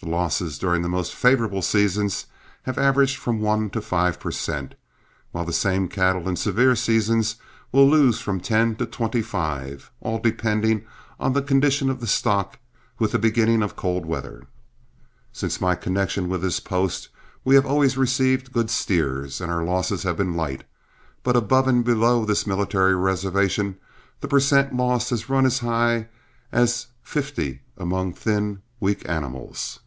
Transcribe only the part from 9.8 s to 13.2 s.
all depending on the condition of the stock with the